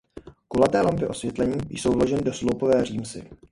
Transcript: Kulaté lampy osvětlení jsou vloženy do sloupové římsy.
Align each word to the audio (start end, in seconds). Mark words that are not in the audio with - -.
Kulaté 0.47 0.81
lampy 0.81 1.07
osvětlení 1.07 1.55
jsou 1.69 1.91
vloženy 1.91 2.21
do 2.21 2.33
sloupové 2.33 2.85
římsy. 2.85 3.23